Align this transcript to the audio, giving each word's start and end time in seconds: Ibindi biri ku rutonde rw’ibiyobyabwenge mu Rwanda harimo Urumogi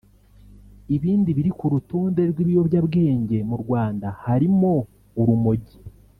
Ibindi 0.95 1.29
biri 1.37 1.51
ku 1.59 1.65
rutonde 1.73 2.21
rw’ibiyobyabwenge 2.31 3.37
mu 3.49 3.55
Rwanda 3.63 4.07
harimo 4.23 4.71
Urumogi 5.21 5.77